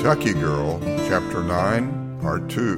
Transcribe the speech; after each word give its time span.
Kentucky 0.00 0.32
Girl, 0.32 0.80
Chapter 0.80 1.42
9, 1.42 2.20
Part 2.22 2.48
2. 2.48 2.76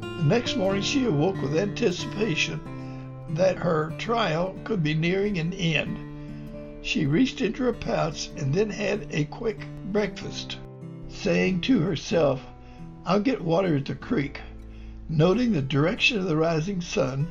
The 0.00 0.24
next 0.24 0.56
morning 0.56 0.80
she 0.80 1.04
awoke 1.04 1.42
with 1.42 1.54
anticipation 1.54 2.58
that 3.34 3.58
her 3.58 3.92
trial 3.98 4.58
could 4.64 4.82
be 4.82 4.94
nearing 4.94 5.36
an 5.36 5.52
end. 5.52 5.98
She 6.80 7.04
reached 7.04 7.42
into 7.42 7.64
her 7.64 7.74
pouch 7.74 8.30
and 8.38 8.54
then 8.54 8.70
had 8.70 9.06
a 9.10 9.26
quick 9.26 9.66
breakfast, 9.92 10.56
saying 11.08 11.60
to 11.60 11.80
herself, 11.80 12.40
I'll 13.04 13.20
get 13.20 13.44
water 13.44 13.76
at 13.76 13.84
the 13.84 13.96
creek. 13.96 14.40
Noting 15.10 15.52
the 15.52 15.60
direction 15.60 16.16
of 16.16 16.24
the 16.24 16.38
rising 16.38 16.80
sun, 16.80 17.30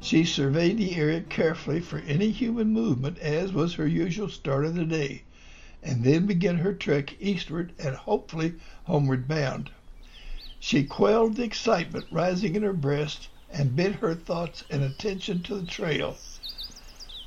she 0.00 0.24
surveyed 0.24 0.78
the 0.78 0.96
area 0.96 1.20
carefully 1.20 1.78
for 1.78 2.00
any 2.00 2.30
human 2.30 2.72
movement, 2.72 3.20
as 3.20 3.52
was 3.52 3.74
her 3.74 3.86
usual 3.86 4.28
start 4.28 4.64
of 4.64 4.74
the 4.74 4.84
day 4.84 5.22
and 5.84 6.02
then 6.02 6.24
begin 6.24 6.56
her 6.56 6.72
trek 6.72 7.14
eastward 7.20 7.70
and 7.78 7.94
hopefully 7.94 8.54
homeward 8.84 9.28
bound. 9.28 9.70
She 10.58 10.82
quelled 10.82 11.36
the 11.36 11.44
excitement 11.44 12.06
rising 12.10 12.56
in 12.56 12.62
her 12.62 12.72
breast 12.72 13.28
and 13.50 13.76
bent 13.76 13.96
her 13.96 14.14
thoughts 14.14 14.64
and 14.70 14.82
attention 14.82 15.42
to 15.42 15.56
the 15.56 15.66
trail. 15.66 16.16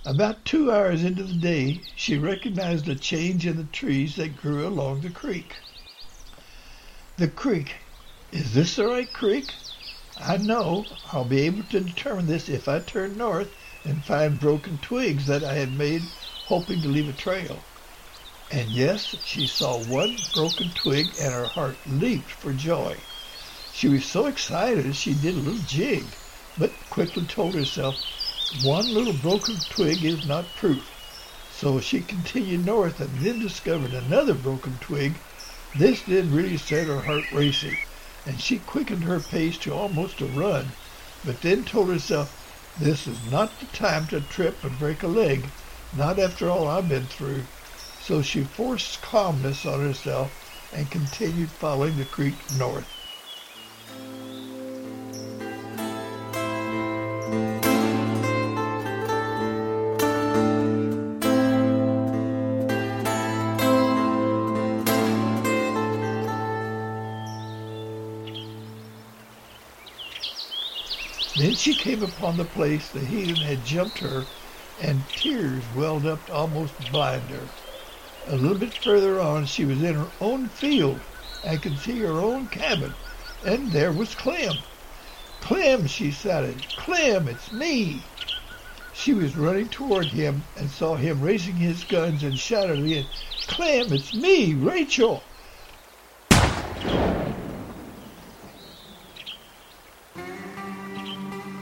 About 0.03 0.43
two 0.43 0.71
hours 0.71 1.03
into 1.03 1.23
the 1.23 1.33
day, 1.33 1.81
she 1.93 2.17
recognized 2.17 2.89
a 2.89 2.95
change 2.95 3.45
in 3.45 3.57
the 3.57 3.63
trees 3.66 4.16
that 4.16 4.35
grew 4.35 4.67
along 4.67 5.02
the 5.02 5.11
creek. 5.11 5.58
The 7.17 7.27
creek. 7.27 7.75
Is 8.31 8.55
this 8.55 8.75
the 8.75 8.88
right 8.88 9.11
creek? 9.13 9.53
I 10.17 10.38
know 10.38 10.97
I'll 11.13 11.25
be 11.25 11.41
able 11.41 11.63
to 11.63 11.80
determine 11.80 12.25
this 12.25 12.49
if 12.49 12.67
I 12.67 12.80
turn 12.80 13.17
north 13.17 13.53
and 13.86 14.03
find 14.03 14.39
broken 14.39 14.80
twigs 14.80 15.27
that 15.27 15.44
I 15.44 15.53
had 15.53 15.73
made 15.73 16.09
hoping 16.45 16.81
to 16.81 16.89
leave 16.89 17.08
a 17.08 17.14
trail. 17.14 17.67
And 18.50 18.73
yes, 18.78 19.14
she 19.23 19.45
saw 19.45 19.78
one 19.78 20.28
broken 20.31 20.72
twig 20.72 21.14
and 21.20 21.34
her 21.34 21.50
heart 21.50 21.81
leaped 21.86 22.31
for 22.31 22.54
joy. 22.54 23.04
She 23.70 23.89
was 23.89 24.06
so 24.06 24.26
excited 24.26 24.95
she 24.95 25.14
did 25.16 25.36
a 25.36 25.42
little 25.42 25.59
jig, 25.59 26.17
but 26.56 26.89
quickly 26.89 27.26
told 27.26 27.56
herself 27.56 28.00
one 28.50 28.94
little 28.94 29.12
broken 29.12 29.66
twig 29.70 30.06
is 30.06 30.23
not 30.23 30.56
proof. 30.56 30.95
So 31.50 31.81
she 31.81 32.02
continued 32.04 32.64
north 32.64 33.02
and 33.02 33.20
then 33.20 33.38
discovered 33.38 33.94
another 33.94 34.34
broken 34.34 34.80
twig. 34.80 35.26
This 35.73 36.04
did 36.04 36.32
really 36.32 36.56
set 36.56 36.88
her 36.88 37.02
heart 37.02 37.28
racing, 37.30 37.80
and 38.26 38.39
she 38.39 38.59
quickened 38.59 39.04
her 39.04 39.20
pace 39.20 39.58
to 39.58 39.73
almost 39.73 40.22
a 40.22 40.26
run, 40.26 40.73
but 41.22 41.42
then 41.42 41.66
told 41.66 41.89
herself, 41.89 42.32
this 42.78 43.08
is 43.08 43.22
not 43.22 43.59
the 43.59 43.66
time 43.66 44.08
to 44.08 44.22
trip 44.22 44.64
and 44.64 44.80
break 44.80 45.04
a 45.04 45.08
leg, 45.09 45.52
not 45.92 46.17
after 46.17 46.50
all 46.50 46.66
I've 46.70 46.88
been 46.88 47.08
through. 47.08 47.50
So 48.08 48.22
she 48.22 48.44
forced 48.44 49.02
calmness 49.02 49.66
on 49.66 49.81
herself 49.81 50.72
and 50.73 50.89
continued 50.89 51.50
following 51.50 51.97
the 51.97 52.05
creek 52.05 52.36
north. 52.58 52.88
Then 71.36 71.55
she 71.55 71.73
came 71.73 72.03
upon 72.03 72.38
the 72.38 72.45
place 72.45 72.88
the 72.88 73.02
heathen 73.02 73.36
had 73.36 73.66
jumped 73.66 73.97
her, 73.97 74.23
and 74.81 75.03
tears 75.17 75.61
welled 75.75 76.05
up 76.05 76.25
to 76.27 76.33
almost 76.33 76.73
blind 76.89 77.23
her. 77.23 77.67
A 78.30 78.36
little 78.36 78.58
bit 78.58 78.73
further 78.73 79.21
on, 79.21 79.45
she 79.45 79.64
was 79.64 79.82
in 79.82 79.95
her 79.95 80.10
own 80.20 80.49
field 80.49 80.99
and 81.45 81.61
could 81.61 81.80
see 81.80 81.99
her 81.99 82.20
own 82.21 82.48
cabin, 82.48 82.93
and 83.45 83.71
there 83.71 83.93
was 83.93 84.15
Clem. 84.15 84.58
Clem, 85.39 85.88
she 85.88 86.11
shouted, 86.11 86.55
Clem, 86.76 87.30
it's 87.30 87.54
me. 87.54 88.02
She 88.92 89.14
was 89.14 89.38
running 89.38 89.70
toward 89.70 90.08
him 90.08 90.43
and 90.58 90.70
saw 90.70 90.95
him 90.95 91.21
raising 91.21 91.55
his 91.55 91.86
guns 91.86 92.21
and 92.21 92.38
shouted 92.38 92.83
again, 92.83 93.05
Clem, 93.48 93.93
it's 93.93 94.14
me, 94.14 94.54
Rachel. 94.55 95.23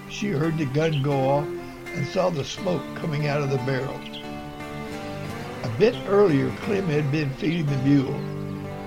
She 0.10 0.30
heard 0.30 0.58
the 0.58 0.66
gun 0.74 1.04
go 1.04 1.30
off 1.30 1.46
and 1.46 2.08
saw 2.08 2.32
the 2.32 2.44
smoke 2.44 2.82
coming 2.96 3.28
out 3.28 3.44
of 3.44 3.52
the 3.52 3.58
barrel 3.58 4.00
bit 5.78 5.96
earlier, 6.08 6.50
Clem 6.62 6.88
had 6.88 7.12
been 7.12 7.30
feeding 7.32 7.66
the 7.66 7.78
mule. 7.78 8.20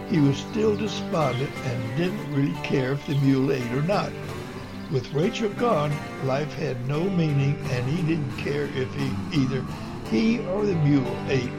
He 0.09 0.21
was 0.21 0.37
still 0.37 0.77
despondent 0.77 1.51
and 1.65 1.97
didn't 1.97 2.35
really 2.35 2.55
care 2.63 2.93
if 2.93 3.07
the 3.07 3.15
mule 3.17 3.53
ate 3.53 3.73
or 3.73 3.83
not. 3.83 4.11
With 4.91 5.13
Rachel 5.13 5.51
gone, 5.51 5.93
life 6.25 6.53
had 6.55 6.89
no 6.89 7.05
meaning, 7.05 7.59
and 7.71 7.89
he 7.89 8.03
didn't 8.03 8.37
care 8.39 8.65
if 8.75 8.93
he, 8.95 9.11
either 9.35 9.65
he 10.11 10.39
or 10.47 10.65
the 10.65 10.75
mule 10.77 11.17
ate. 11.29 11.51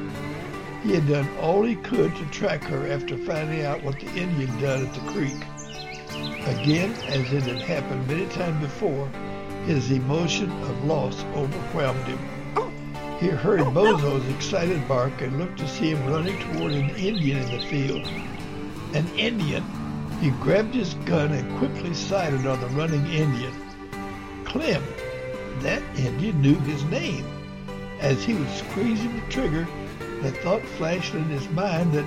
He 0.84 0.94
had 0.94 1.08
done 1.08 1.30
all 1.40 1.64
he 1.64 1.76
could 1.76 2.16
to 2.16 2.26
track 2.28 2.64
her 2.64 2.88
after 2.88 3.18
finding 3.18 3.66
out 3.66 3.84
what 3.84 4.00
the 4.00 4.08
Indian 4.16 4.50
done 4.60 4.88
at 4.88 4.94
the 4.94 5.12
creek. 5.12 5.36
Again, 6.48 6.94
as 7.08 7.32
it 7.34 7.44
had 7.44 7.62
happened 7.62 8.08
many 8.08 8.26
times 8.28 8.60
before, 8.62 9.08
his 9.66 9.92
emotion 9.92 10.50
of 10.64 10.84
loss 10.86 11.24
overwhelmed 11.36 12.06
him. 12.06 12.39
He 13.20 13.28
heard 13.28 13.60
Bozo's 13.74 14.26
excited 14.30 14.88
bark 14.88 15.20
and 15.20 15.38
looked 15.38 15.60
to 15.60 15.68
see 15.68 15.90
him 15.90 16.10
running 16.10 16.40
toward 16.40 16.72
an 16.72 16.92
Indian 16.92 17.40
in 17.40 17.52
the 17.52 17.66
field. 17.66 18.08
An 18.94 19.06
Indian? 19.18 19.62
He 20.22 20.30
grabbed 20.30 20.74
his 20.74 20.94
gun 21.06 21.34
and 21.34 21.60
quickly 21.60 21.94
sighted 21.94 22.48
on 22.48 22.62
the 22.62 22.68
running 22.68 23.06
Indian. 23.08 23.54
Clem. 24.46 24.82
That 25.60 25.84
Indian 25.98 26.42
knew 26.42 26.56
his 26.62 26.82
name. 26.86 27.26
As 28.00 28.24
he 28.24 28.36
was 28.36 28.48
squeezing 28.54 29.14
the 29.14 29.28
trigger, 29.28 29.68
the 30.22 30.32
thought 30.32 30.64
flashed 30.78 31.14
in 31.14 31.26
his 31.26 31.50
mind 31.50 31.92
that 31.92 32.06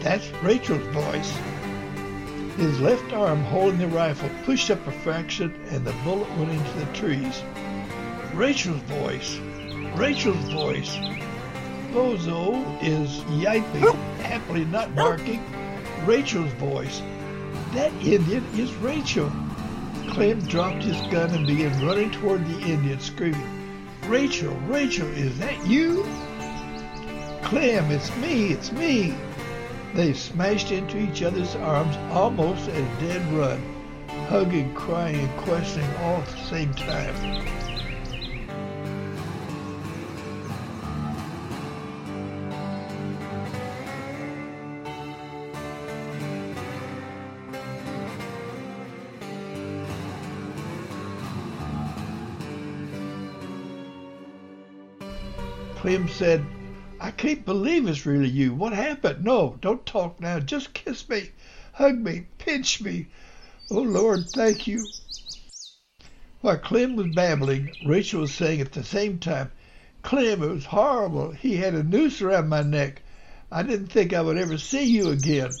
that's 0.00 0.28
Rachel's 0.42 0.82
voice. 0.88 1.38
His 2.56 2.80
left 2.80 3.12
arm 3.12 3.44
holding 3.44 3.78
the 3.78 3.86
rifle 3.86 4.28
pushed 4.44 4.72
up 4.72 4.84
a 4.88 4.90
fraction 4.90 5.54
and 5.70 5.84
the 5.84 5.94
bullet 6.02 6.28
went 6.36 6.50
into 6.50 6.78
the 6.80 6.92
trees. 6.94 7.44
Rachel's 8.34 8.82
voice. 8.82 9.38
Rachel's 9.96 10.48
voice. 10.50 10.96
Bozo 11.92 12.82
is 12.82 13.20
yiping, 13.40 13.94
happily 14.20 14.64
not 14.64 14.94
barking. 14.94 15.42
Rachel's 16.04 16.52
voice. 16.54 17.02
That 17.72 17.92
Indian 18.04 18.44
is 18.54 18.74
Rachel. 18.76 19.32
Clem 20.10 20.40
dropped 20.46 20.82
his 20.82 21.00
gun 21.12 21.30
and 21.30 21.46
began 21.46 21.84
running 21.84 22.10
toward 22.10 22.46
the 22.46 22.60
Indian, 22.60 22.98
screaming, 23.00 23.58
Rachel, 24.08 24.54
Rachel, 24.66 25.06
is 25.08 25.38
that 25.38 25.66
you? 25.66 26.02
Clem, 27.42 27.90
it's 27.90 28.14
me, 28.16 28.52
it's 28.52 28.72
me. 28.72 29.14
They 29.94 30.14
smashed 30.14 30.72
into 30.72 30.98
each 30.98 31.22
other's 31.22 31.54
arms 31.56 31.96
almost 32.10 32.68
at 32.68 32.76
a 32.76 33.00
dead 33.06 33.32
run, 33.32 33.62
hugging, 34.28 34.72
crying, 34.74 35.20
and 35.20 35.38
questioning 35.40 35.90
all 35.96 36.22
at 36.22 36.26
the 36.28 36.44
same 36.44 36.72
time. 36.72 37.67
Clem 55.80 56.08
said, 56.08 56.44
I 57.00 57.12
can't 57.12 57.44
believe 57.44 57.86
it's 57.86 58.04
really 58.04 58.28
you. 58.28 58.52
What 58.52 58.72
happened? 58.72 59.24
No, 59.24 59.56
don't 59.60 59.86
talk 59.86 60.20
now. 60.20 60.40
Just 60.40 60.74
kiss 60.74 61.08
me, 61.08 61.30
hug 61.72 61.98
me, 61.98 62.26
pinch 62.38 62.82
me. 62.82 63.06
Oh, 63.70 63.82
Lord, 63.82 64.32
thank 64.32 64.66
you. 64.66 64.88
While 66.40 66.58
Clem 66.58 66.96
was 66.96 67.06
babbling, 67.14 67.70
Rachel 67.86 68.22
was 68.22 68.34
saying 68.34 68.60
at 68.60 68.72
the 68.72 68.82
same 68.82 69.20
time, 69.20 69.52
Clem, 70.02 70.42
it 70.42 70.50
was 70.50 70.64
horrible. 70.64 71.30
He 71.30 71.58
had 71.58 71.74
a 71.74 71.84
noose 71.84 72.20
around 72.20 72.48
my 72.48 72.62
neck. 72.62 73.02
I 73.52 73.62
didn't 73.62 73.86
think 73.86 74.12
I 74.12 74.20
would 74.20 74.36
ever 74.36 74.58
see 74.58 74.82
you 74.82 75.10
again. 75.10 75.54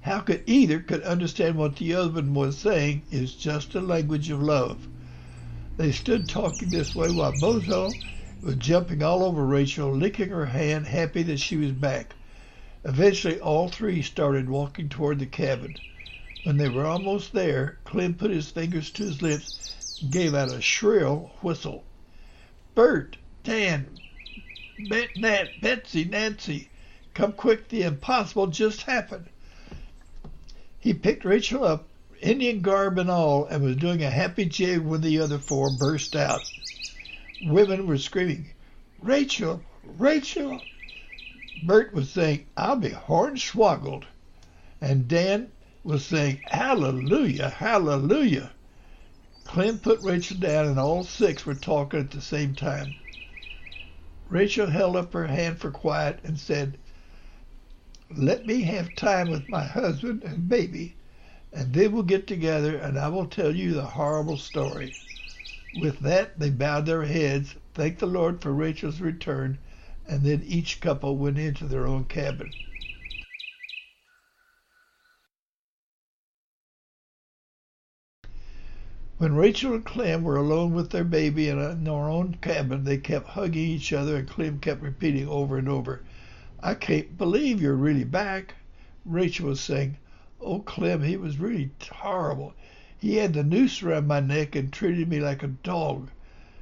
How 0.00 0.18
could 0.18 0.42
either 0.46 0.80
could 0.80 1.02
understand 1.02 1.54
what 1.54 1.76
the 1.76 1.94
other 1.94 2.10
one 2.10 2.34
was 2.34 2.58
saying 2.58 3.02
is 3.12 3.34
just 3.36 3.76
a 3.76 3.80
language 3.80 4.30
of 4.30 4.42
love. 4.42 4.88
They 5.76 5.92
stood 5.92 6.28
talking 6.28 6.70
this 6.70 6.96
way 6.96 7.10
while 7.10 7.32
Bozo 7.32 7.94
was 8.42 8.56
jumping 8.56 9.02
all 9.02 9.22
over 9.22 9.44
Rachel, 9.44 9.92
licking 9.92 10.30
her 10.30 10.46
hand, 10.46 10.86
happy 10.86 11.22
that 11.24 11.38
she 11.40 11.56
was 11.56 11.72
back. 11.72 12.14
Eventually, 12.84 13.38
all 13.38 13.68
three 13.68 14.00
started 14.00 14.48
walking 14.48 14.88
toward 14.88 15.18
the 15.18 15.26
cabin. 15.26 15.76
When 16.44 16.56
they 16.56 16.68
were 16.68 16.86
almost 16.86 17.32
there, 17.32 17.78
Clem 17.84 18.14
put 18.14 18.30
his 18.30 18.50
fingers 18.50 18.90
to 18.92 19.04
his 19.04 19.20
lips 19.20 19.52
and 20.00 20.10
gave 20.10 20.34
out 20.34 20.48
a 20.48 20.62
shrill 20.62 21.32
whistle. 21.42 21.84
Bert, 22.74 23.18
Dan, 23.44 24.00
Bet, 24.78 25.14
Nat, 25.16 25.60
Betsy, 25.60 26.06
Nancy, 26.06 26.70
come 27.12 27.32
quick, 27.32 27.68
the 27.68 27.82
impossible 27.82 28.46
just 28.46 28.82
happened. 28.82 29.26
He 30.78 30.94
picked 30.94 31.26
Rachel 31.26 31.62
up, 31.64 31.84
Indian 32.22 32.62
garb 32.62 32.98
and 32.98 33.10
all, 33.10 33.44
and 33.44 33.62
was 33.62 33.76
doing 33.76 34.02
a 34.02 34.10
happy 34.10 34.46
jig 34.46 34.80
when 34.80 35.02
the 35.02 35.20
other 35.20 35.38
four 35.38 35.68
burst 35.68 36.16
out. 36.16 36.46
Women 37.40 37.86
were 37.86 37.98
screaming, 37.98 38.50
Rachel, 38.98 39.64
Rachel. 39.82 40.62
Bert 41.56 41.94
was 41.94 42.10
saying, 42.10 42.46
I'll 42.56 42.76
be 42.76 42.90
hornswoggled. 42.90 44.04
And 44.80 45.08
Dan 45.08 45.50
was 45.82 46.04
saying, 46.04 46.42
Hallelujah, 46.46 47.48
hallelujah. 47.50 48.52
Clem 49.44 49.78
put 49.78 50.00
Rachel 50.02 50.36
down, 50.38 50.66
and 50.66 50.78
all 50.78 51.02
six 51.04 51.46
were 51.46 51.54
talking 51.54 52.00
at 52.00 52.10
the 52.10 52.20
same 52.20 52.54
time. 52.54 52.94
Rachel 54.28 54.66
held 54.68 54.96
up 54.96 55.12
her 55.14 55.26
hand 55.26 55.58
for 55.58 55.70
quiet 55.70 56.20
and 56.24 56.38
said, 56.38 56.78
Let 58.16 58.46
me 58.46 58.62
have 58.62 58.94
time 58.94 59.30
with 59.30 59.48
my 59.48 59.64
husband 59.64 60.24
and 60.24 60.48
baby, 60.48 60.96
and 61.52 61.72
then 61.72 61.92
we'll 61.92 62.02
get 62.04 62.26
together 62.26 62.76
and 62.76 62.98
I 62.98 63.08
will 63.08 63.26
tell 63.26 63.54
you 63.54 63.74
the 63.74 63.86
horrible 63.86 64.36
story. 64.38 64.94
With 65.72 66.00
that, 66.00 66.38
they 66.38 66.50
bowed 66.50 66.86
their 66.86 67.04
heads, 67.04 67.54
thanked 67.74 68.00
the 68.00 68.06
Lord 68.06 68.42
for 68.42 68.52
Rachel's 68.52 69.00
return, 69.00 69.58
and 70.06 70.22
then 70.22 70.42
each 70.44 70.80
couple 70.80 71.16
went 71.16 71.38
into 71.38 71.66
their 71.66 71.86
own 71.86 72.04
cabin. 72.04 72.52
When 79.18 79.34
Rachel 79.34 79.74
and 79.74 79.84
Clem 79.84 80.22
were 80.22 80.36
alone 80.36 80.72
with 80.72 80.90
their 80.90 81.04
baby 81.04 81.48
in, 81.48 81.58
a, 81.58 81.70
in 81.70 81.84
their 81.84 81.92
own 81.92 82.38
cabin, 82.40 82.84
they 82.84 82.96
kept 82.96 83.28
hugging 83.28 83.62
each 83.68 83.92
other, 83.92 84.16
and 84.16 84.28
Clem 84.28 84.58
kept 84.58 84.82
repeating 84.82 85.28
over 85.28 85.58
and 85.58 85.68
over, 85.68 86.00
I 86.60 86.74
can't 86.74 87.16
believe 87.18 87.60
you're 87.60 87.74
really 87.76 88.04
back. 88.04 88.54
Rachel 89.04 89.48
was 89.48 89.60
saying, 89.60 89.98
Oh, 90.40 90.60
Clem, 90.60 91.02
he 91.02 91.16
was 91.16 91.38
really 91.38 91.70
horrible. 91.92 92.54
He 93.02 93.16
had 93.16 93.32
the 93.32 93.42
noose 93.42 93.82
around 93.82 94.08
my 94.08 94.20
neck 94.20 94.54
and 94.54 94.70
treated 94.70 95.08
me 95.08 95.20
like 95.20 95.42
a 95.42 95.46
dog. 95.46 96.10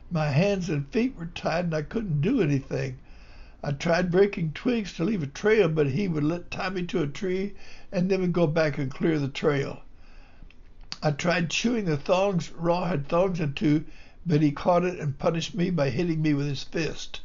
My 0.08 0.26
hands 0.30 0.68
and 0.68 0.86
feet 0.86 1.16
were 1.16 1.26
tied 1.26 1.64
and 1.64 1.74
I 1.74 1.82
couldn't 1.82 2.20
do 2.20 2.40
anything. 2.40 2.98
I 3.60 3.72
tried 3.72 4.12
breaking 4.12 4.52
twigs 4.52 4.92
to 4.92 5.04
leave 5.04 5.24
a 5.24 5.26
trail, 5.26 5.68
but 5.68 5.88
he 5.88 6.06
would 6.06 6.22
let 6.22 6.48
tie 6.52 6.68
me 6.68 6.84
to 6.84 7.02
a 7.02 7.08
tree 7.08 7.54
and 7.90 8.08
then 8.08 8.20
would 8.20 8.32
go 8.32 8.46
back 8.46 8.78
and 8.78 8.88
clear 8.88 9.18
the 9.18 9.26
trail. 9.26 9.82
I 11.02 11.10
tried 11.10 11.50
chewing 11.50 11.86
the 11.86 11.96
thongs 11.96 12.52
raw 12.52 12.82
Rawhide 12.82 13.08
thongs 13.08 13.40
into, 13.40 13.84
but 14.24 14.40
he 14.40 14.52
caught 14.52 14.84
it 14.84 15.00
and 15.00 15.18
punished 15.18 15.56
me 15.56 15.70
by 15.70 15.90
hitting 15.90 16.22
me 16.22 16.34
with 16.34 16.46
his 16.46 16.62
fist. 16.62 17.20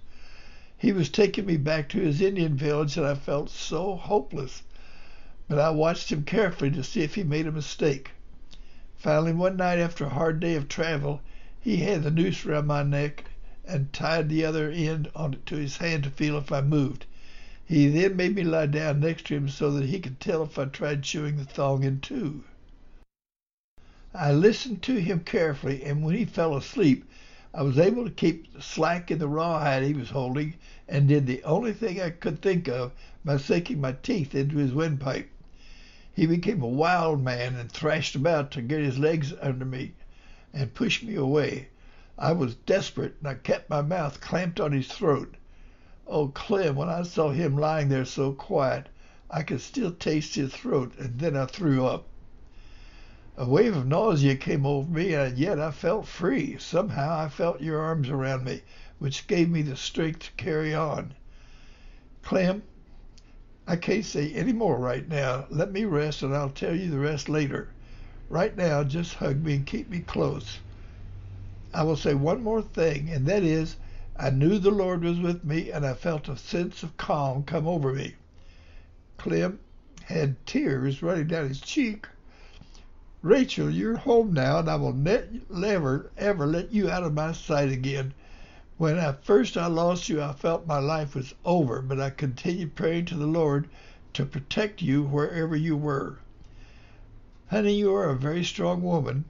He 0.75 0.91
was 0.91 1.09
taking 1.09 1.45
me 1.45 1.57
back 1.57 1.87
to 1.89 1.99
his 1.99 2.19
Indian 2.19 2.57
village, 2.57 2.97
and 2.97 3.05
I 3.05 3.13
felt 3.13 3.51
so 3.51 3.95
hopeless. 3.95 4.63
But 5.47 5.59
I 5.59 5.69
watched 5.69 6.11
him 6.11 6.23
carefully 6.23 6.71
to 6.71 6.83
see 6.83 7.01
if 7.01 7.13
he 7.13 7.21
made 7.23 7.45
a 7.45 7.51
mistake. 7.51 8.09
Finally, 9.03 9.33
one 9.33 9.57
night 9.57 9.79
after 9.79 10.05
a 10.05 10.09
hard 10.15 10.39
day 10.39 10.55
of 10.55 10.69
travel, 10.69 11.19
he 11.59 11.75
had 11.75 12.03
the 12.03 12.09
noose 12.09 12.45
around 12.45 12.65
my 12.67 12.81
neck 12.83 13.25
and 13.67 13.91
tied 13.91 14.29
the 14.29 14.45
other 14.45 14.71
end 14.71 15.11
onto 15.13 15.57
his 15.57 15.75
hand 15.75 16.05
to 16.05 16.09
feel 16.09 16.37
if 16.37 16.53
I 16.53 16.61
moved. 16.61 17.05
He 17.65 17.89
then 17.89 18.15
made 18.15 18.33
me 18.33 18.43
lie 18.45 18.67
down 18.67 19.01
next 19.01 19.25
to 19.25 19.35
him 19.35 19.49
so 19.49 19.71
that 19.71 19.87
he 19.89 19.99
could 19.99 20.21
tell 20.21 20.41
if 20.43 20.57
I 20.57 20.63
tried 20.63 21.03
chewing 21.03 21.35
the 21.35 21.43
thong 21.43 21.83
in 21.83 21.99
two. 21.99 22.45
I 24.13 24.31
listened 24.31 24.81
to 24.83 25.01
him 25.01 25.19
carefully, 25.25 25.83
and 25.83 26.01
when 26.01 26.15
he 26.15 26.23
fell 26.23 26.55
asleep, 26.55 27.03
I 27.53 27.61
was 27.63 27.77
able 27.77 28.05
to 28.05 28.09
keep 28.09 28.61
slack 28.61 29.11
in 29.11 29.19
the 29.19 29.27
rawhide 29.27 29.83
he 29.83 29.91
was 29.93 30.11
holding 30.11 30.53
and 30.87 31.09
did 31.09 31.27
the 31.27 31.43
only 31.43 31.73
thing 31.73 31.99
I 31.99 32.09
could 32.11 32.41
think 32.41 32.69
of 32.69 32.93
by 33.25 33.35
sinking 33.35 33.81
my 33.81 33.97
teeth 34.01 34.33
into 34.33 34.55
his 34.59 34.71
windpipe. 34.71 35.29
He 36.15 36.27
became 36.27 36.61
a 36.61 36.67
wild 36.67 37.23
man 37.23 37.55
and 37.55 37.71
thrashed 37.71 38.13
about 38.15 38.51
to 38.51 38.61
get 38.61 38.81
his 38.81 38.99
legs 38.99 39.33
under 39.41 39.65
me 39.65 39.93
and 40.53 40.71
push 40.71 41.01
me 41.01 41.15
away. 41.15 41.69
I 42.19 42.33
was 42.33 42.53
desperate, 42.53 43.15
and 43.17 43.27
I 43.27 43.33
kept 43.33 43.67
my 43.67 43.81
mouth 43.81 44.21
clamped 44.21 44.59
on 44.59 44.73
his 44.73 44.87
throat. 44.87 45.37
Oh, 46.05 46.27
Clem, 46.27 46.75
when 46.75 46.87
I 46.87 47.01
saw 47.01 47.31
him 47.31 47.57
lying 47.57 47.89
there 47.89 48.05
so 48.05 48.31
quiet, 48.31 48.89
I 49.31 49.41
could 49.41 49.59
still 49.59 49.91
taste 49.91 50.35
his 50.35 50.53
throat, 50.53 50.93
and 50.99 51.17
then 51.17 51.35
I 51.35 51.47
threw 51.47 51.83
up. 51.87 52.05
A 53.35 53.47
wave 53.49 53.75
of 53.75 53.87
nausea 53.87 54.35
came 54.35 54.67
over 54.67 54.87
me, 54.91 55.15
and 55.15 55.35
yet 55.35 55.59
I 55.59 55.71
felt 55.71 56.05
free. 56.07 56.57
Somehow 56.59 57.17
I 57.21 57.27
felt 57.27 57.59
your 57.59 57.79
arms 57.81 58.09
around 58.09 58.43
me, 58.43 58.61
which 58.99 59.25
gave 59.25 59.49
me 59.49 59.63
the 59.63 59.75
strength 59.75 60.19
to 60.19 60.31
carry 60.33 60.75
on. 60.75 61.15
Clem, 62.21 62.61
I 63.65 63.77
can't 63.77 64.03
say 64.03 64.33
any 64.33 64.51
more 64.51 64.77
right 64.77 65.07
now. 65.07 65.45
Let 65.49 65.71
me 65.71 65.85
rest, 65.85 66.21
and 66.21 66.35
I'll 66.35 66.49
tell 66.49 66.75
you 66.75 66.89
the 66.91 66.99
rest 66.99 67.29
later. 67.29 67.69
Right 68.29 68.55
now, 68.57 68.83
just 68.83 69.15
hug 69.15 69.43
me 69.43 69.55
and 69.55 69.65
keep 69.65 69.89
me 69.89 69.99
close. 69.99 70.59
I 71.73 71.83
will 71.83 71.95
say 71.95 72.13
one 72.13 72.43
more 72.43 72.61
thing, 72.61 73.09
and 73.09 73.25
that 73.25 73.41
is, 73.43 73.77
I 74.17 74.29
knew 74.29 74.59
the 74.59 74.69
Lord 74.69 75.03
was 75.03 75.19
with 75.19 75.43
me, 75.43 75.71
and 75.71 75.85
I 75.85 75.93
felt 75.93 76.27
a 76.27 76.37
sense 76.37 76.83
of 76.83 76.97
calm 76.97 77.43
come 77.43 77.67
over 77.67 77.93
me. 77.93 78.15
Clem 79.17 79.59
had 80.05 80.45
tears 80.45 81.01
running 81.01 81.27
down 81.27 81.47
his 81.47 81.61
cheek. 81.61 82.07
Rachel, 83.21 83.69
you're 83.69 83.95
home 83.95 84.33
now, 84.33 84.59
and 84.59 84.69
I 84.69 84.75
will 84.75 84.93
never, 84.93 86.11
ever 86.17 86.45
let 86.45 86.73
you 86.73 86.89
out 86.89 87.03
of 87.03 87.13
my 87.13 87.31
sight 87.31 87.71
again. 87.71 88.13
When 88.79 88.97
at 88.97 89.23
first 89.23 89.55
I 89.55 89.67
lost 89.67 90.09
you, 90.09 90.19
I 90.19 90.33
felt 90.33 90.65
my 90.65 90.79
life 90.79 91.13
was 91.13 91.35
over, 91.45 91.79
but 91.79 91.99
I 91.99 92.09
continued 92.09 92.73
praying 92.73 93.05
to 93.05 93.15
the 93.15 93.27
Lord 93.27 93.69
to 94.13 94.25
protect 94.25 94.81
you 94.81 95.03
wherever 95.03 95.55
you 95.55 95.77
were. 95.77 96.17
Honey, 97.51 97.75
you 97.75 97.93
are 97.93 98.09
a 98.09 98.15
very 98.15 98.43
strong 98.43 98.81
woman, 98.81 99.25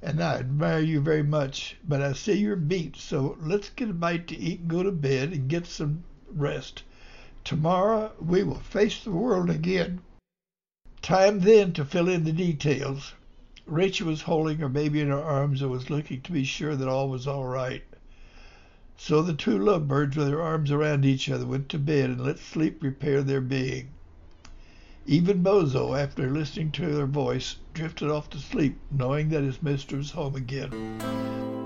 and 0.00 0.22
I 0.22 0.36
admire 0.36 0.78
you 0.78 1.00
very 1.00 1.24
much, 1.24 1.76
but 1.88 2.00
I 2.00 2.12
see 2.12 2.34
you're 2.34 2.54
beat, 2.54 2.94
so 2.94 3.36
let's 3.40 3.68
get 3.68 3.90
a 3.90 3.92
bite 3.92 4.28
to 4.28 4.38
eat 4.38 4.60
and 4.60 4.70
go 4.70 4.84
to 4.84 4.92
bed 4.92 5.32
and 5.32 5.48
get 5.48 5.66
some 5.66 6.04
rest. 6.32 6.84
Tomorrow 7.42 8.12
we 8.20 8.44
will 8.44 8.60
face 8.60 9.02
the 9.02 9.10
world 9.10 9.50
again. 9.50 10.02
Time 11.02 11.40
then 11.40 11.72
to 11.72 11.84
fill 11.84 12.08
in 12.08 12.22
the 12.22 12.32
details. 12.32 13.14
Rachel 13.66 14.06
was 14.06 14.22
holding 14.22 14.58
her 14.58 14.68
baby 14.68 15.00
in 15.00 15.08
her 15.08 15.20
arms 15.20 15.62
and 15.62 15.70
was 15.72 15.90
looking 15.90 16.20
to 16.20 16.30
be 16.30 16.44
sure 16.44 16.76
that 16.76 16.86
all 16.86 17.08
was 17.08 17.26
all 17.26 17.46
right. 17.46 17.82
So 19.00 19.22
the 19.22 19.32
two 19.32 19.56
lovebirds, 19.56 20.16
with 20.16 20.26
their 20.26 20.42
arms 20.42 20.72
around 20.72 21.04
each 21.04 21.30
other, 21.30 21.46
went 21.46 21.68
to 21.68 21.78
bed 21.78 22.10
and 22.10 22.20
let 22.20 22.40
sleep 22.40 22.82
repair 22.82 23.22
their 23.22 23.40
being. 23.40 23.90
Even 25.06 25.40
Bozo, 25.40 25.94
after 25.94 26.28
listening 26.28 26.72
to 26.72 26.92
their 26.92 27.06
voice, 27.06 27.56
drifted 27.72 28.10
off 28.10 28.28
to 28.30 28.38
sleep, 28.38 28.76
knowing 28.90 29.28
that 29.28 29.44
his 29.44 29.62
mistress 29.62 29.98
was 29.98 30.10
home 30.10 30.34
again. 30.34 31.57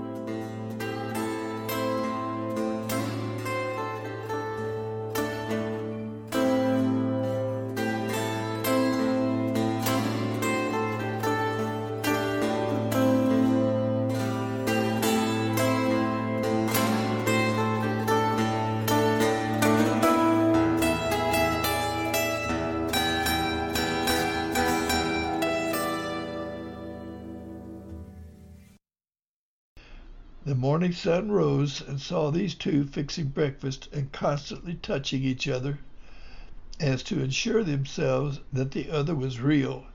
Morning 30.73 30.91
sun 30.91 31.31
rose 31.31 31.81
and 31.81 32.01
saw 32.01 32.31
these 32.31 32.55
two 32.55 32.83
fixing 32.83 33.27
breakfast 33.27 33.87
and 33.93 34.11
constantly 34.11 34.73
touching 34.73 35.23
each 35.23 35.47
other 35.47 35.77
as 36.79 37.03
to 37.03 37.21
assure 37.21 37.63
themselves 37.63 38.39
that 38.51 38.71
the 38.71 38.89
other 38.89 39.13
was 39.13 39.39
real. 39.39 39.85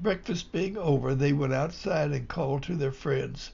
Breakfast 0.00 0.50
being 0.50 0.76
over, 0.76 1.14
they 1.14 1.32
went 1.32 1.52
outside 1.52 2.10
and 2.10 2.26
called 2.26 2.64
to 2.64 2.74
their 2.74 2.90
friends. 2.90 3.52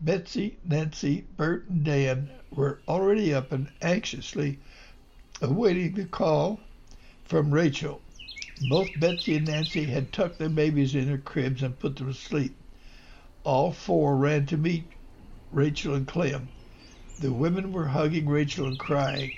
Betsy, 0.00 0.56
Nancy, 0.64 1.26
Bert, 1.36 1.68
and 1.68 1.84
Dan 1.84 2.30
were 2.50 2.80
already 2.88 3.34
up 3.34 3.52
and 3.52 3.70
anxiously 3.82 4.60
awaiting 5.42 5.92
the 5.92 6.06
call 6.06 6.60
from 7.24 7.52
Rachel. 7.52 8.00
Both 8.58 8.98
Betsy 8.98 9.36
and 9.36 9.44
Nancy 9.44 9.84
had 9.84 10.14
tucked 10.14 10.38
their 10.38 10.48
babies 10.48 10.94
in 10.94 11.04
their 11.08 11.18
cribs 11.18 11.62
and 11.62 11.78
put 11.78 11.96
them 11.96 12.06
to 12.06 12.14
sleep. 12.14 12.56
All 13.44 13.70
four 13.70 14.16
ran 14.16 14.46
to 14.46 14.56
meet 14.56 14.92
Rachel 15.50 15.94
and 15.94 16.06
Clem. 16.06 16.48
The 17.18 17.32
women 17.32 17.72
were 17.72 17.86
hugging 17.86 18.28
Rachel 18.28 18.66
and 18.66 18.78
crying. 18.78 19.32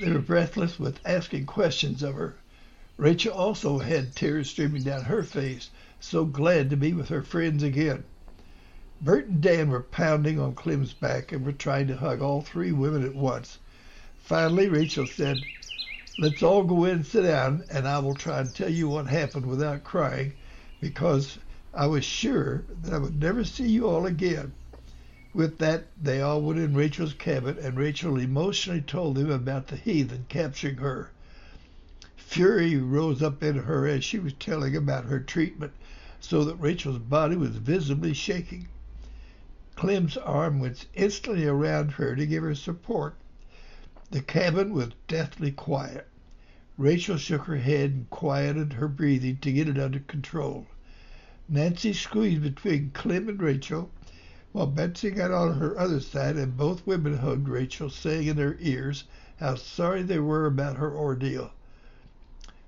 They 0.00 0.10
were 0.10 0.18
breathless 0.18 0.80
with 0.80 0.98
asking 1.04 1.46
questions 1.46 2.02
of 2.02 2.14
her. 2.14 2.34
Rachel 2.96 3.32
also 3.32 3.78
had 3.78 4.16
tears 4.16 4.50
streaming 4.50 4.82
down 4.82 5.04
her 5.04 5.22
face, 5.22 5.70
so 6.00 6.24
glad 6.24 6.70
to 6.70 6.76
be 6.76 6.92
with 6.92 7.08
her 7.08 7.22
friends 7.22 7.62
again. 7.62 8.02
Bert 9.00 9.28
and 9.28 9.40
Dan 9.40 9.70
were 9.70 9.80
pounding 9.80 10.40
on 10.40 10.54
Clem's 10.54 10.92
back 10.92 11.30
and 11.30 11.46
were 11.46 11.52
trying 11.52 11.86
to 11.86 11.96
hug 11.96 12.20
all 12.20 12.42
three 12.42 12.72
women 12.72 13.04
at 13.04 13.14
once. 13.14 13.58
Finally, 14.18 14.68
Rachel 14.68 15.06
said, 15.06 15.44
Let's 16.18 16.42
all 16.42 16.64
go 16.64 16.84
in 16.84 16.96
and 16.96 17.06
sit 17.06 17.22
down, 17.22 17.64
and 17.70 17.86
I 17.86 18.00
will 18.00 18.14
try 18.14 18.40
and 18.40 18.52
tell 18.52 18.68
you 18.68 18.88
what 18.88 19.06
happened 19.06 19.46
without 19.46 19.84
crying, 19.84 20.32
because 20.80 21.38
I 21.72 21.86
was 21.86 22.04
sure 22.04 22.64
that 22.82 22.92
I 22.92 22.98
would 22.98 23.20
never 23.20 23.44
see 23.44 23.68
you 23.68 23.88
all 23.88 24.04
again. 24.04 24.52
With 25.32 25.58
that, 25.58 25.86
they 25.96 26.20
all 26.20 26.42
went 26.42 26.58
in 26.58 26.74
Rachel's 26.74 27.14
cabin, 27.14 27.56
and 27.62 27.78
Rachel 27.78 28.18
emotionally 28.18 28.80
told 28.80 29.14
them 29.14 29.30
about 29.30 29.68
the 29.68 29.76
heathen 29.76 30.26
capturing 30.28 30.78
her. 30.78 31.12
Fury 32.16 32.76
rose 32.76 33.22
up 33.22 33.40
in 33.40 33.54
her 33.58 33.86
as 33.86 34.02
she 34.02 34.18
was 34.18 34.32
telling 34.32 34.74
about 34.74 35.04
her 35.04 35.20
treatment, 35.20 35.70
so 36.18 36.42
that 36.42 36.56
Rachel's 36.56 36.98
body 36.98 37.36
was 37.36 37.50
visibly 37.50 38.12
shaking. 38.12 38.66
Clem's 39.76 40.16
arm 40.16 40.58
went 40.58 40.86
instantly 40.94 41.46
around 41.46 41.92
her 41.92 42.16
to 42.16 42.26
give 42.26 42.42
her 42.42 42.56
support. 42.56 43.14
The 44.10 44.22
cabin 44.22 44.72
was 44.74 44.88
deathly 45.06 45.52
quiet. 45.52 46.08
Rachel 46.76 47.16
shook 47.18 47.42
her 47.42 47.58
head 47.58 47.90
and 47.92 48.10
quieted 48.10 48.72
her 48.72 48.88
breathing 48.88 49.36
to 49.42 49.52
get 49.52 49.68
it 49.68 49.78
under 49.78 50.00
control. 50.00 50.66
Nancy 51.48 51.92
squeezed 51.92 52.42
between 52.42 52.90
Clem 52.90 53.28
and 53.28 53.40
Rachel, 53.40 53.92
while 54.52 54.66
Betsy 54.66 55.10
got 55.12 55.30
on 55.30 55.60
her 55.60 55.78
other 55.78 56.00
side, 56.00 56.34
and 56.34 56.56
both 56.56 56.84
women 56.84 57.18
hugged 57.18 57.48
Rachel, 57.48 57.88
saying 57.88 58.26
in 58.26 58.36
their 58.36 58.56
ears 58.58 59.04
how 59.38 59.54
sorry 59.54 60.02
they 60.02 60.18
were 60.18 60.44
about 60.46 60.76
her 60.76 60.92
ordeal. 60.92 61.52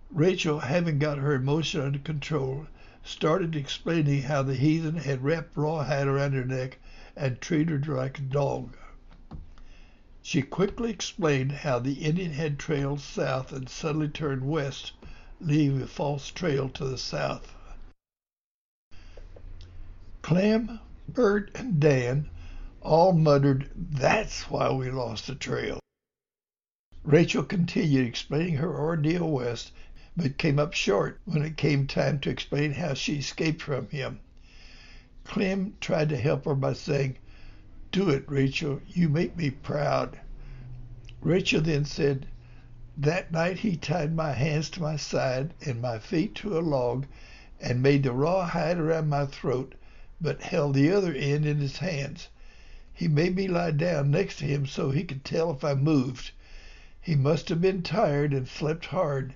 Rachel, 0.08 0.60
having 0.60 1.00
got 1.00 1.18
her 1.18 1.34
emotion 1.34 1.80
under 1.80 1.98
control, 1.98 2.68
started 3.02 3.56
explaining 3.56 4.22
how 4.22 4.44
the 4.44 4.54
heathen 4.54 4.94
had 4.98 5.24
wrapped 5.24 5.56
rawhide 5.56 6.06
around 6.06 6.34
her 6.34 6.44
neck 6.44 6.78
and 7.16 7.40
treated 7.40 7.86
her 7.86 7.96
like 7.96 8.20
a 8.20 8.22
dog. 8.22 8.76
She 10.22 10.40
quickly 10.40 10.90
explained 10.90 11.50
how 11.50 11.80
the 11.80 11.94
Indian 11.94 12.30
had 12.30 12.60
trailed 12.60 13.00
south 13.00 13.50
and 13.52 13.68
suddenly 13.68 14.08
turned 14.08 14.48
west, 14.48 14.92
leaving 15.40 15.82
a 15.82 15.88
false 15.88 16.30
trail 16.30 16.68
to 16.68 16.84
the 16.84 16.96
south. 16.96 17.52
Clem, 20.22 20.78
Bert, 21.09 21.50
and 21.56 21.80
Dan 21.80 22.30
all 22.80 23.12
muttered, 23.12 23.68
That's 23.75 24.49
why 24.49 24.71
we 24.71 24.88
lost 24.88 25.26
the 25.26 25.35
trail. 25.35 25.80
Rachel 27.02 27.42
continued 27.42 28.06
explaining 28.06 28.54
her 28.59 28.73
ordeal 28.78 29.28
west, 29.28 29.73
but 30.16 30.38
came 30.38 30.61
up 30.61 30.75
short 30.75 31.18
when 31.25 31.42
it 31.42 31.56
came 31.56 31.88
time 31.88 32.21
to 32.21 32.30
explain 32.30 32.75
how 32.75 32.94
she 32.94 33.16
escaped 33.16 33.62
from 33.62 33.88
him. 33.88 34.21
Clem 35.25 35.75
tried 35.80 36.09
to 36.11 36.16
help 36.16 36.44
her 36.44 36.54
by 36.54 36.73
saying, 36.73 37.16
Do 37.90 38.09
it, 38.09 38.23
Rachel. 38.28 38.80
You 38.87 39.09
make 39.09 39.37
me 39.37 39.50
proud. 39.50 40.21
Rachel 41.21 41.62
then 41.62 41.85
said, 41.85 42.28
That 42.97 43.32
night 43.32 43.59
he 43.59 43.76
tied 43.76 44.14
my 44.14 44.35
hands 44.35 44.71
to 44.71 44.80
my 44.80 44.94
side 44.94 45.52
and 45.66 45.82
my 45.82 45.99
feet 45.99 46.37
to 46.37 46.56
a 46.56 46.61
log 46.61 47.06
and 47.61 47.82
made 47.82 48.04
the 48.04 48.12
rawhide 48.12 48.78
around 48.78 49.09
my 49.09 49.26
throat, 49.26 49.75
but 50.22 50.40
held 50.40 50.72
the 50.74 50.88
other 50.88 51.12
end 51.12 51.44
in 51.44 51.58
his 51.58 51.78
hands. 51.78 52.28
He 52.94 53.08
made 53.08 53.34
me 53.34 53.48
lie 53.48 53.72
down 53.72 54.12
next 54.12 54.36
to 54.36 54.44
him 54.44 54.66
so 54.66 54.90
he 54.92 55.02
could 55.02 55.24
tell 55.24 55.50
if 55.50 55.64
I 55.64 55.74
moved. 55.74 56.30
He 57.00 57.16
must 57.16 57.48
have 57.48 57.60
been 57.60 57.82
tired 57.82 58.32
and 58.32 58.46
slept 58.46 58.86
hard. 58.86 59.34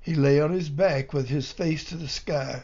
He 0.00 0.14
lay 0.14 0.40
on 0.40 0.50
his 0.50 0.70
back 0.70 1.12
with 1.12 1.28
his 1.28 1.52
face 1.52 1.84
to 1.84 1.98
the 1.98 2.08
sky. 2.08 2.62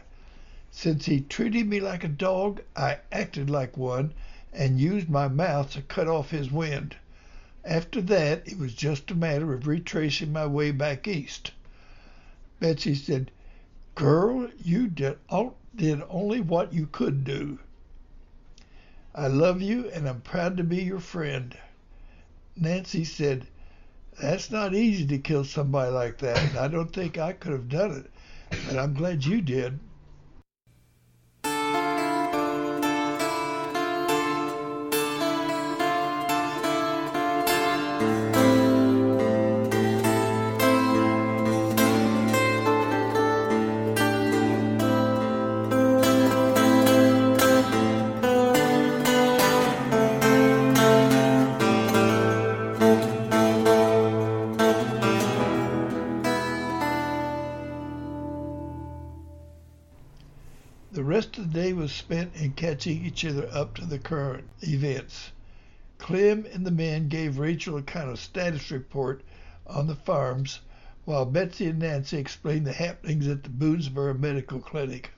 Since 0.70 1.04
he 1.04 1.20
treated 1.20 1.68
me 1.68 1.78
like 1.78 2.04
a 2.04 2.08
dog, 2.08 2.62
I 2.75 3.00
acted 3.12 3.50
like 3.50 3.76
one 3.76 4.14
and 4.50 4.80
used 4.80 5.10
my 5.10 5.28
mouth 5.28 5.72
to 5.72 5.82
cut 5.82 6.08
off 6.08 6.30
his 6.30 6.50
wind. 6.50 6.96
After 7.66 8.00
that, 8.00 8.48
it 8.48 8.56
was 8.56 8.72
just 8.72 9.10
a 9.10 9.14
matter 9.14 9.52
of 9.52 9.66
retracing 9.66 10.32
my 10.32 10.46
way 10.46 10.70
back 10.70 11.06
east. 11.06 11.50
Betsy 12.60 12.94
said, 12.94 13.30
Girl, 13.94 14.48
you 14.56 14.88
did, 14.88 15.18
did 15.78 16.02
only 16.11 16.40
what 16.40 16.73
you 16.75 16.87
could 16.87 17.25
do. 17.25 17.58
I 19.14 19.28
love 19.28 19.62
you 19.62 19.88
and 19.90 20.08
I'm 20.08 20.20
proud 20.20 20.56
to 20.58 20.64
be 20.64 20.82
your 20.82 21.00
friend. 21.00 21.56
Nancy 22.56 23.04
said, 23.04 23.47
That's 24.20 24.50
not 24.50 24.75
easy 24.75 25.06
to 25.06 25.18
kill 25.18 25.44
somebody 25.44 25.92
like 25.92 26.18
that, 26.18 26.44
and 26.49 26.58
I 26.58 26.68
don't 26.68 26.92
think 26.92 27.16
I 27.18 27.32
could 27.32 27.52
have 27.52 27.68
done 27.68 27.92
it, 27.92 28.11
but 28.64 28.76
I'm 28.78 28.94
glad 28.94 29.25
you 29.25 29.40
did. 29.40 29.80
The 60.99 61.05
rest 61.05 61.38
of 61.38 61.52
the 61.52 61.61
day 61.61 61.73
was 61.73 61.93
spent 61.93 62.35
in 62.35 62.55
catching 62.55 63.07
each 63.07 63.25
other 63.25 63.49
up 63.52 63.76
to 63.76 63.87
the 63.87 64.00
current 64.00 64.49
events. 64.62 65.31
Clem 65.99 66.45
and 66.52 66.67
the 66.67 66.73
men 66.73 67.07
gave 67.07 67.38
Rachel 67.38 67.76
a 67.76 67.83
kind 67.83 68.11
of 68.11 68.19
status 68.19 68.73
report 68.73 69.23
on 69.64 69.87
the 69.87 69.95
farms, 69.95 70.59
while 71.05 71.25
Betsy 71.25 71.67
and 71.67 71.78
Nancy 71.78 72.17
explained 72.19 72.67
the 72.67 72.73
happenings 72.73 73.28
at 73.28 73.45
the 73.45 73.49
Boonesboro 73.49 74.19
Medical 74.19 74.59
Clinic. 74.59 75.12